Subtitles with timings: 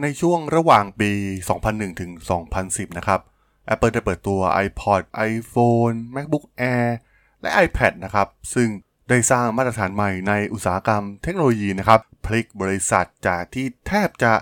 [0.00, 1.10] ในช่วงระหว่างปี
[1.56, 2.10] 2001 ถึง
[2.54, 3.20] 2010 นะครับ
[3.72, 6.88] Apple ได้เปิดตัว iPod iPhone MacBook Air
[7.42, 8.68] และ iPad นะครับ ซึ่ง
[9.08, 14.32] ได้สร้างมาตรฐานใหม่ในอุตสาหกรรมเทคโนโลยีนะครับ พลิกบริษัทจากที่แทบจะ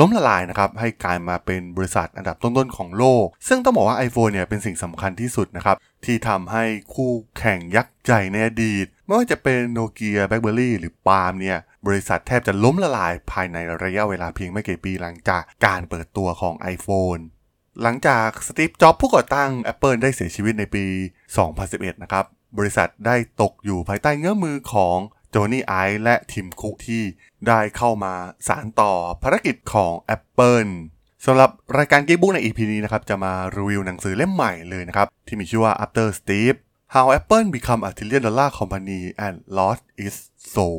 [0.00, 6.64] ล้มละลายนะครับ ให้กลายมาเป็นบริษัทอันดับต้นๆของโลก ซึ่งต้องบอกว่า iPhone เนี่ยเป็นสิ่งสำคัญที่สุดนะครับ ที่ทำให้
[6.94, 17.22] คู่แข่งยักษ์ใหญ่ในอดีต ไม่ว่าจะเป็นโนเกียแบล็คเบอรี่หรือปาล์มเนี่ย บริษัทแทบจะล้มละลายภายในระยะเวลาเพียงไม่กี่ปีหลังจากการเปิดตัวของ iPhone
[17.82, 20.84] หลังจากสตีฟ จ็อบส์ผู้ก่อตั้ง Apple ได้เสียชีวิตในปี
[21.44, 22.24] 2011 นะครับ
[22.58, 24.98] บริษัทได้ตกอยู่ภายใต้เงื้อมือของ
[25.30, 27.02] โจนี่ไอซ์และทิมคุกที่
[27.46, 28.14] ได้เข้ามา
[28.48, 28.92] สารต่อ
[29.22, 30.72] ภารกิจของ Apple
[31.26, 36.56] สำหรับรายการ g e e k Book ใน EP นี้นะครับ จะมารีวิวหนังสือเล่มใหม่เลยนะครับ ที่มีชื่อว่า After Steve
[36.94, 40.18] How Apple Become a Trillion Dollar Company and Lost Its
[40.52, 40.78] Soul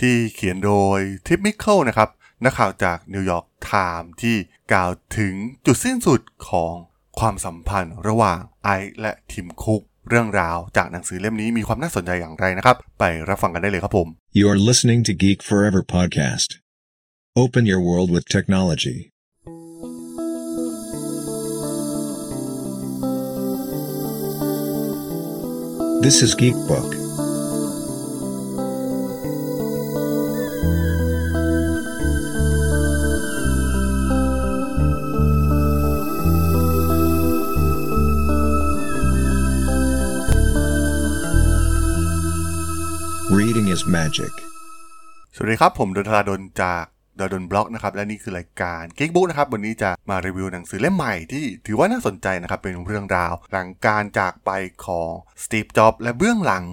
[0.00, 2.08] ที่เขียนโดย Tripp Mickle นะครับ
[2.44, 4.36] นักข่าวจาก New York Times ที่
[4.72, 5.34] กล่าวถึง
[5.66, 6.74] จุดสิ้นสุดของ
[7.18, 14.08] ความสัมพันธ์ระหว่าง Ive และ Tim Cook เรื่องราวจากหนังสือเล่มนี้มีความน่าสนใจอย่างไรนะครับ ไปรับฟังกันได้เลยครับผม
[14.38, 16.48] You're listening to Geek Forever podcast.
[17.42, 18.98] Open your world with technology.
[26.04, 26.97] This is Geek Book.
[43.78, 44.34] Is magic.
[45.34, 46.84] สวัสดีครับ ผมดนทราดนจาก
[47.32, 54.50] ดนบล็อกนะครับ และนี่คือรายการ g e e k Book นะครับ วันนี้จะมารีวิวหนังสือเล่มใหม่ที่ถือว่าน่าสนใจนะครับ เป็นเรื่องราว หลังการจากไป
[54.86, 55.12] ของ
[55.44, 56.64] สตีฟจ็อบและเบื้องหลัง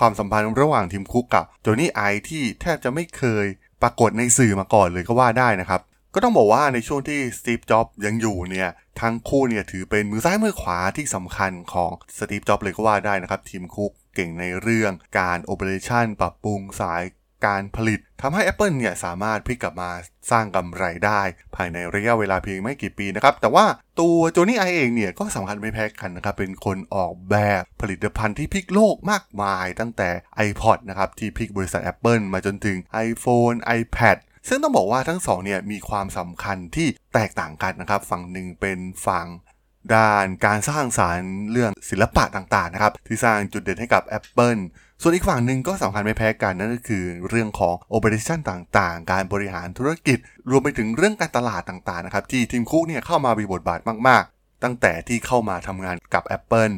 [0.00, 3.46] ความสัมพันธ์ระหว่างทีมคุกกับโจนี่ไอที่แทบจะไม่เคย
[3.82, 5.80] ปรากฏในสื่อมาก่อนเลยก็ว่าได้นะครับ
[6.14, 8.70] ก็ต้องบอกว่าในช่วงที่สตีฟจ็อบส์ยังอยู่เนี่ย
[9.00, 17.02] ทั้งคู่เนี่ยถือเป็นมือซ้ายมือขวาที่สำคัญของสตีฟจ็อบส์เลยก็ว่าได้นะครับ ทีมคุกเก่งในเรื่องการโอเปอเรชันปรับปรุงสาย
[17.46, 19.90] การผลิตทำให้ Apple เนี่ยสามารถพลิกกลับมา
[20.30, 21.20] สร้างกำไรได้
[21.56, 23.64] ภายในระยะเวลาเพียงไม่กี่ปีนะครับ แต่ว่า
[24.00, 30.08] ตัวโจนี่ไอเองเนี่ยก็สำคัญไม่แพ้กันนะครับ เป็นคนออกแบบผลิตภัณฑ์ที่พลิกโลกมากมาย ตั้งแต่
[30.48, 32.76] iPod นะครับที่พลิกบริษัท Apple มาจนถึง
[33.08, 34.16] iPhone iPad
[34.48, 39.26] ซึ่งต้องบอกว่าทั้งสองเนี่ยมีความสำคัญที่แตกต่างกันนะครับ ฝั่งหนึ่งเป็นฝั่ง
[39.94, 44.60] ด้านการสร้างสารรค์เรื่องศิลปะต่างๆนะครับที่สร้างจุดเด่นให้กับ Apple
[45.02, 50.18] ส่วนอีกฝั่งหนึ่งก็สำคัญไม่แพ้กันนั่นก็คือเรื่องของ Operation ต่างๆ การบริหารธุรกิจ
[50.50, 56.76] รวมไปถึงเรื่องการตลาดต่างๆนะครับที่ทีมคุกเนี่ยเข้ามามีบทบาทมากๆ ตั้งแต่ที่เข้ามาทำงานกับ Apple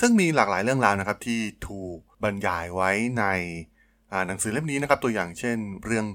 [0.00, 3.24] ซึ่งมีหลากหลายเรื่องราวนะครับที่ถูกบรรยายไว้ใน
[4.26, 6.06] หนังสือเล่มนี้นะครับตัวอย่างเช่น เรื่อง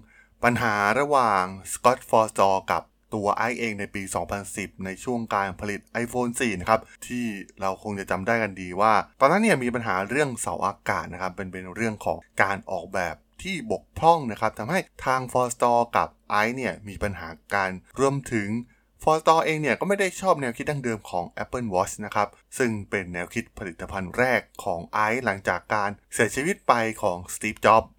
[0.44, 2.84] ปัญหาระหว่างสกอตต์ฟอร์จอกับ
[3.14, 4.04] ตัวไอเองในปี
[4.44, 7.26] 2010 ในช่วงการผลิต iPhone 4 นะครับ ที่
[7.62, 18.50] เราคงจะจำได้กันดีว่า ตอนนั้นเนี่ยมีปัญหาเรื่องเสาอากาศนะครับ เป็นเป็นเรื่องของการออกแบบที่บกพร่องนะครับทำให้ทาง f o r s t o r กับไอเนี่ยมีปัญหาการรวมถึง
[19.04, 22.28] f o r s t o r เองเนี่ยก็ไม่ได้ชอบแนวคิดดั้งเดิมของ Apple Watch นะครับ
[22.58, 27.90] ซึ่งเป็นแนวคิดผลิตภัณฑ์แรกของไอหลังจากการเสียชีวิตไปของ Steve Jobs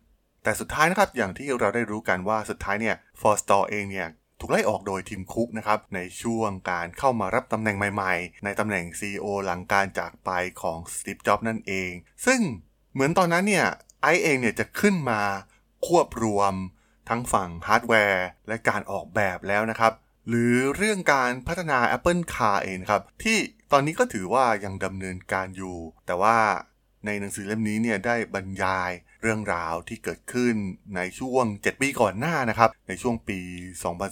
[0.42, 4.08] แต่สุดท้ายนะครับอย่างที่เราได้รู้กันว่าสุดท้ายเนี่ย f o r s t o r เองเนี่ย
[4.40, 11.90] ถูกไล่ออกโดยทีมคุกนะครับในช่วงการเข้ามารับตำแหน่งใหม่ๆ ในตำแหน่ง CEO หลังการจากไปของ Steve Jobs นั่นเอง
[12.26, 12.40] ซึ่ง
[12.92, 13.66] เหมือนตอนนั้นเนี่ย
[14.02, 15.20] ไอเองเนี่ยจะขึ้นมา
[15.86, 16.54] ควบรวม
[17.08, 19.92] ทั้งฝั่งฮาร์ดแวร์ และการออกแบบแล้วนะครับ
[20.28, 23.38] หรือเรื่องการพัฒนา Apple Car เองครับ ที่
[23.72, 25.76] ตอนนี้ก็ถือว่ายังดำเนินการอยู่
[26.06, 26.36] แต่ว่า
[27.06, 28.90] ในหนังสือเล่มนี้เนี่ยได้บรรยาย
[29.22, 30.54] เรื่องราวที่เกิดขึ้น
[30.96, 33.40] ในช่วง 7 ปีก่อนหน้านะครับ ในช่วงปี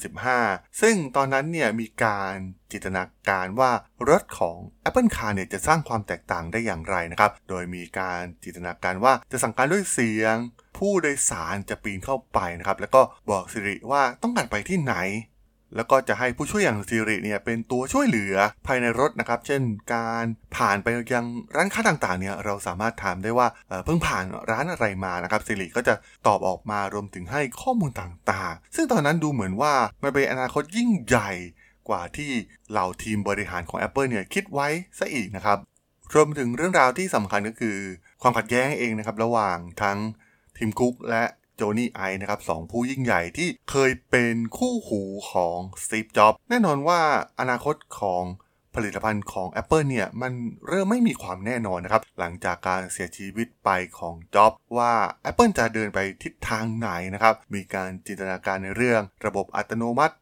[0.05, 2.35] 2015 ซึ่งตอนนั้นเนี่ยมีการ
[2.73, 3.71] จินตนาการว่า
[4.11, 4.57] รถของ
[4.89, 10.37] Apple Car เนี่ยจะสร้างความแตกต่างได้อย่างไรนะครับ โดยมีการจินตนาการว่าจะสั่งการด้วยเสียง
[10.79, 14.95] ผู้โดยสารจะปีนเข้าไปนะครับ แล้วก็บอกสิริว่าต้องการไปที่ไหน
[15.75, 18.37] แล้วก็จะให้ผู้ช่วยอย่างซิริเนี่ยเป็นตัวช่วยเหลือ
[18.67, 19.63] ภายในรถนะครับ เช่น
[19.95, 20.25] การ
[20.57, 21.27] ผ่านไปยัง
[21.57, 23.49] ร้านค้าต่างๆเนี่ยเราสามารถถามได้ว่า
[23.85, 25.95] เพิ่งผ่านร้านอะไรมานะครับซิริก็จะ
[26.27, 31.31] ตอบออกมารวมถึงให้ข้อมูลต่างๆ ซึ่งตอนนั้นดูเหมือนว่ามันเป็นอนาคตยิ่งใหญ่
[31.89, 32.31] กว่าที่
[32.71, 34.69] เหล่าทีมบริหารของ Apple เนี่ยคิดไว้
[34.99, 35.59] ซะอีกนะครับ
[36.15, 37.77] รวมถึงเรื่องราวที่สำคัญก็คือ
[38.23, 39.99] ความขัดแย้งเองนะครับระหว่างทั้ง
[40.57, 41.25] ทีมคุกและ
[41.57, 47.01] โจนี่ไอนะครับสองผู้ยิ่งใหญ่ที่เคยเป็นคู่หูของสตีฟจ็อบแน่นอนว่า
[47.41, 48.25] อนาคตของ
[48.75, 50.33] ผลิตภัณฑ์ของ Apple เนี่ย มัน
[50.69, 54.93] เริ่มไม่มีความแน่นอนนะครับ หลังจากการเสียชีวิตไปของจ็อบว่า
[55.31, 60.15] Apple จะเดินไปทิศทางไหนนะครับ มีการจินตนาการในเรื่อง ระบบอัตโนมัติ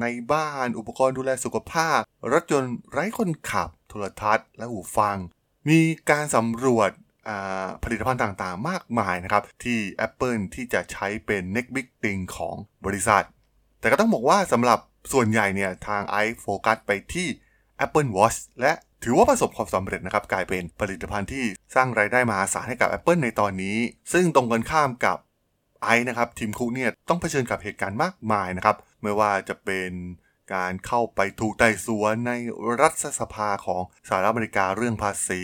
[0.00, 2.00] ในบ้านอุปกรณ์ดูแลสุขภาพ
[2.32, 5.16] รถยนต์ไร้คนขับ โทรทัศน์ และหูฟัง
[5.68, 6.90] มีการสำรวจ
[7.84, 12.56] ผลิตภัณฑ์ต่างๆ มากมายนะครับ ที่ Apple ที่จะใช้เป็น next big thing ของ
[12.86, 13.24] บริษัท
[13.80, 14.78] แต่ก็ต้องบอกว่าสำหรับ
[15.12, 17.28] ส่วนใหญ่เนี่ยทางไอโฟกัสไปที่
[17.84, 18.72] Apple Watch และ
[19.04, 21.44] ถือว่าประสบความสำเร็จนะครับ กลายเป็นผลิตภัณฑ์ที่
[21.74, 23.78] สร้างรายได้มหาศาลให้กับ Apple ในตอนนี้
[24.12, 25.18] ซึ่งตรงกันข้ามกับ
[25.84, 29.90] ไอนะครับทีมคุกเนี่ยต้องเผชิญกับเหตุการณ์มากมายนะครับ ไม่ว่าจะเป็น
[30.54, 32.32] การเข้าไปถูกไต่สวนใน
[32.80, 35.42] รัฐสภาของสหรัฐอเมริกาเรื่องภาษี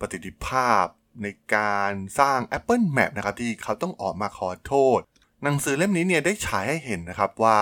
[0.00, 0.84] ปฏิทิภาพ
[1.22, 5.00] ในการสร้าง Apple Map นะครับที่เขาต้องออกมาขอโทษ
[5.42, 7.58] หนังสือเล่มนี้เนี่ยได้ฉายให้เห็นนะครับว่า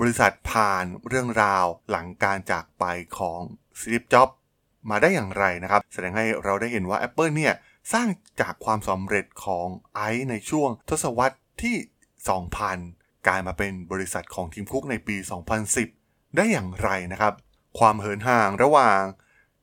[0.00, 2.84] บริษัทผ่านเรื่องราวหลังการจากไป
[3.18, 3.40] ของ
[3.80, 4.28] สตีฟจ็อบ
[4.90, 7.54] มาได้อย่างไรนะครับ แสดงให้เราได้เห็นว่า Apple เนี่ย
[7.92, 8.08] สร้าง
[8.40, 11.76] จากความสำเร็จของไอซ์ในช่วงทศวรรษที่
[12.50, 15.16] 2000 กลายมาเป็นบริษัทของทีมคุกในปี
[15.76, 17.34] 2010 ได้อย่างไรนะครับ
[17.78, 19.02] ความเหินห่างระหว่าง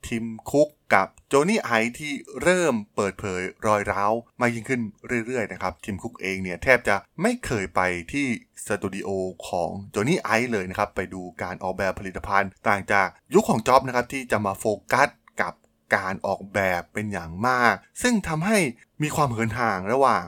[0.07, 2.13] ทีมคุกกับโจนี่ไอที่
[2.43, 4.81] เริ่มเปิดเผยรอยร้าวมากยิ่งขึ้น
[5.25, 8.25] เรื่อยๆนะครับทีมคุกเองเนี่ยแทบจะไม่เคยไปที่
[8.65, 9.09] สตูดิโอ
[9.47, 15.09] ของโจนี่ไอเลยนะครับ ไปดูการออกแบบผลิตภัณฑ์ ต่างจากยุคของจ็อบนะครับที่จะมาโฟกัส
[15.41, 15.53] กับ
[15.95, 18.57] การออกแบบเป็นอย่างมาก ซึ่งทำให้
[19.03, 20.23] มีความเหินห่างระหว่าง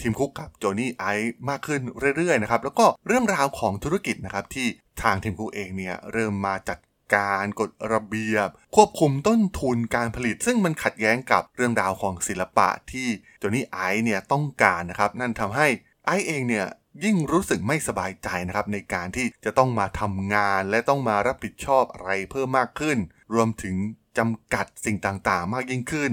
[0.00, 1.04] ทีมคุกกับโจนี่ไอ
[1.48, 1.80] มากขึ้น
[2.16, 4.66] เรื่อยๆนะครับแล้วก็เรื่องราวของธุรกิจนะครับที่
[5.02, 6.78] ทางทีมคุกเองเนี่ยเริ่มมาจัด
[7.16, 15.68] การกฎระเบียบ ควบคุมต้นทุนการผลิต ซึ่งมันขัดแย้งกับเรื่องราวของศิลปะที่โจนี่ไอเนี่ยต้องการนะครับ นั่นทำให้
[16.06, 16.66] ไอเองเนี่ย
[17.04, 22.98] ยิ่งรู้สึกไม่สบายใจนะครับในการที่จะต้องมาทำงานและต้องมารับผิดชอบอะไรเพิ่มมากขึ้น
[23.34, 23.76] รวมถึง
[24.18, 26.12] จำกัดสิ่งต่างๆ มากยิ่งขึ้น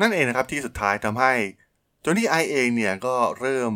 [0.00, 1.32] นั่นเองนะครับที่สุดท้ายทำให้
[2.04, 3.72] จนี่ไอเองเนี่ยก็เริ่ม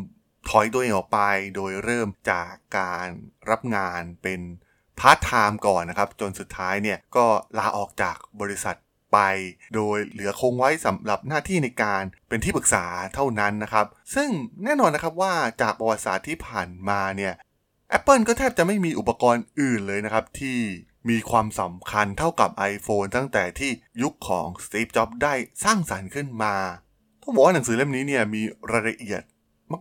[0.51, 1.21] ถอยตัวเองออกไป
[1.55, 3.07] โดยเริ่มจากการ
[3.51, 4.41] รับงานเป็น
[5.01, 7.27] พาร์ทไทม์ก่อนนะครับ จนสุดท้ายเนี่ยก็
[7.59, 8.77] ลาออกจากบริษัท
[9.13, 9.19] ไป
[9.75, 14.29] โดยเหลือคงไว้สำหรับหน้าที่ในการเป็นที่ปรึกษาเท่านั้นนะครับ ซึ่ง
[14.65, 17.33] แน่นอนนะครับว่าจากประวัติศาสตร์ที่ผ่านมาเนี่ย
[17.97, 20.59] Apple ก็แทบจะไม่มีอุปกรณ์อื่นเลยนะครับที่
[21.09, 23.71] มีความสำคัญเท่ากับ iPhone ตั้งแต่ที่
[24.03, 26.55] ยุคของ Steve Jobs ได้สร้างสรรค์ขึ้นมา
[27.23, 29.23] ต้องบอกว่าหนังสือเล่มนี้เนี่ยมีรายละเอียด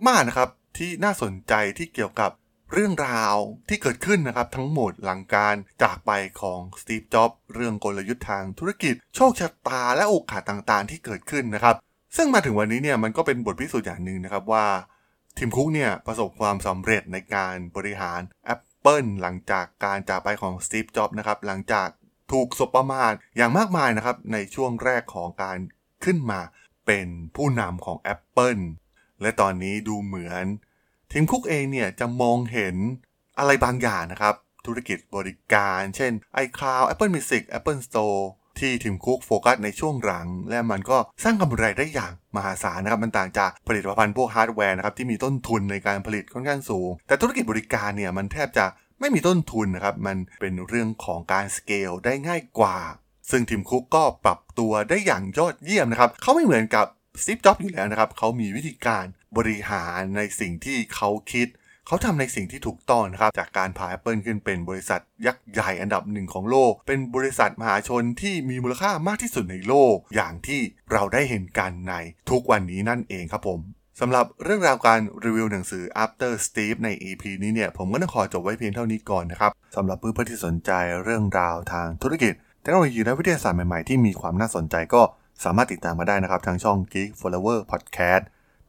[0.08, 2.32] มากๆนะครับที่น่าสนใจที่เกี่ยวกับ
[2.72, 3.36] เรื่องราว
[3.70, 6.12] ที่เกิดขึ้นนะครับทั้งหมดหลังการจากไป
[6.42, 11.76] ของสตีฟ จ็อบเรื่องกลยุทธ์ทางธุรกิจ โชคชะตาและโอกาสต่างๆ ที่เกิดขึ้นนะครับ
[12.16, 14.66] ซึ่งมาถึงวันนี้เนี่ยมันก็เป็นบทพิสูจน์อย่างหนึ่งนะครับว่า
[15.38, 18.22] ทีมคุกเนี่ยประสบความสำเร็จในการบริหาร
[18.54, 21.88] Apple หลังจากการจากไปของสตีฟ จ็อบนะครับหลังจาก
[22.32, 25.58] ถูกสบประมาทอย่างมากมายนะครับในช่วงแรกของการ
[26.04, 26.42] ขึ้นมา
[26.86, 28.64] เป็นผู้นำของ Apple
[29.22, 30.46] และตอนนี้ดูเหมือน
[31.16, 32.76] Tim Cook เองเนี่ยจะมองเห็น
[33.40, 36.12] อะไรบางอย่างนะครับ ธุรกิจบริการ เช่น
[36.44, 38.22] iCloud Apple Music Apple Store
[38.60, 48.66] ที่ Tim Cook focus ในช่วงหลัง และมันก็สร้างกำไรได้อย่างมหาศาลนะครับ มันต่างจากผลิตภัณฑ์พวกฮาร์ดแวร์นะครับที่มีต้นทุนในการผลิตค่อนข้างสูง แต่ธุรกิจบริการเนี่ยมันแทบจะ
[49.00, 52.78] ไม่มีต้นทุนนะครับ มันเป็นเรื่องของการสเกลได้ง่ายกว่า
[53.32, 56.86] ซึ่ง Tim Cook ก็ปรับตัวได้อย่างยอดเยี่ยมนะครับ เขาไม่เหมือนกับ
[57.22, 59.06] สตีฟจ็อบอยู่แล้วนะครับ เขามีวิธีการ
[59.38, 61.48] บริหารในสิ่งที่เขาคิด
[61.88, 70.62] เขาทำในสิ่งที่ถูกต้องนะครับ จากการพา Apple ขึ้นเป็นบริษัทยักษ์ใหญ่อันดับหนึ่งของโลก เป็นบริษัทมหาชนที่มีมูลค่ามากที่สุดในโลก อย่างที่
[70.92, 71.94] เราได้เห็นกันใน
[72.30, 73.60] ทุกวันนี้นั่นเองครับผม
[74.00, 80.72] สำหรับเรื่องราวการรีวิวหนังสือ After Steve ใน EP นี้เนี่ย ผมก็ต้องขอจบไว้เพียงเท่านี้ก่อนนะครับสำหรับเพื่อนๆที่สนใจ
[81.04, 85.02] เรื่องราวทางธุรกิจเทคโนโลยีและวิทยาศาสตร์ใหม่ๆ ที่มีความน่าสนใจก็
[85.44, 88.24] สามารถติดตามมาได้นะครับ ทางช่อง Geek Flower Podcast